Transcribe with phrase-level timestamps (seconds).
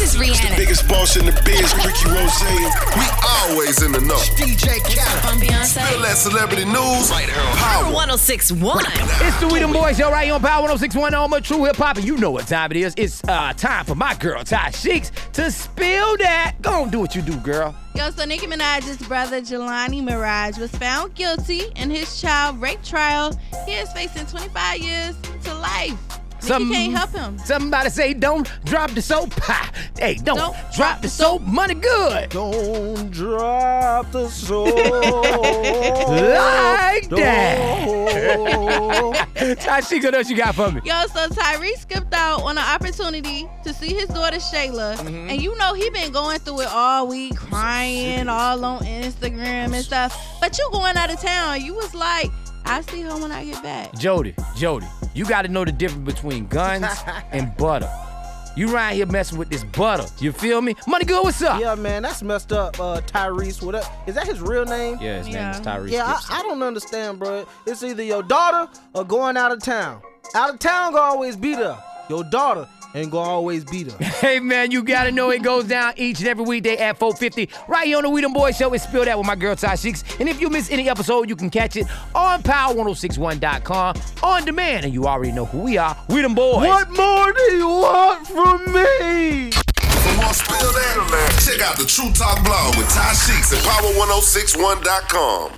[0.00, 0.56] This is Rihanna.
[0.56, 2.42] Biggest boss in the biz, Rick Ross.
[2.96, 3.04] We
[3.52, 4.16] always in the know.
[4.34, 5.24] DJ Khaled.
[5.26, 5.86] I'm Beyonce.
[5.90, 7.92] Feel that celebrity news right here on Power.
[7.92, 8.84] 1061.
[8.88, 11.76] It's the We Them Boys Show right here on Power 1061 on my True Hip
[11.76, 12.94] Hop, and you know what time it is.
[12.96, 16.54] It's uh, time for my girl Ty Sheeks to spill that.
[16.62, 17.74] Go on, do what you do, girl.
[17.94, 23.38] Yo, so Nicki Minaj's brother Jelani Maraj was found guilty in his child rape trial.
[23.66, 25.14] He is facing 25 years
[25.44, 26.19] to life.
[26.42, 27.38] Nicki can't help him.
[27.38, 29.32] Somebody say, don't drop the soap.
[29.34, 29.70] Ha.
[29.98, 31.42] Hey, don't, Don't drop the soap.
[31.42, 32.30] Money good.
[32.30, 34.74] Don't drop the soap.
[36.08, 39.26] Like that.
[39.60, 40.80] Ty what else you got for me?
[40.84, 45.30] Yo, so Tyrese skipped out on an opportunity to see his daughter Shayla, Mm-hmm.
[45.30, 49.84] and you know he been going through it all week, crying all on Instagram and
[49.84, 50.16] stuff.
[50.40, 52.30] But you going out of town, you was like,
[52.70, 53.94] I see her when I get back.
[53.98, 56.86] Jody, Jody, you got to know the difference between guns
[57.32, 57.90] and butter.
[58.56, 60.06] You right here messing with this butter.
[60.20, 60.74] You feel me?
[60.86, 61.60] Money good, what's up?
[61.60, 62.78] yeah, man, that's messed up.
[62.78, 64.08] Uh, Tyrese, what up?
[64.08, 64.98] Is that his real name?
[65.00, 65.52] Yeah, his Yeah.
[65.52, 65.90] name is Tyrese.
[65.90, 67.46] Yeah, I, I don't understand, bro.
[67.66, 70.02] It's either your daughter or going out of town.
[70.34, 71.76] Out of town gonna always be there.
[72.08, 74.08] Your daughter ain't gonna always be there.
[74.20, 77.86] Hey man, you gotta know it goes down each and every weekday at 4:50 right
[77.86, 78.72] here on the We Them Boys Show.
[78.74, 80.04] It's Spill Dat with my girl Ty Sheeks.
[80.20, 84.84] And if you miss any episode, you can catch it on power1061.com on demand.
[84.84, 85.96] And you already know who we are.
[86.08, 86.66] We Them Boys.
[86.68, 89.50] what more do you want from me?
[89.52, 95.52] For more Spill Dat, check out the True Talk blog with Ty Sheeks at power1061.com.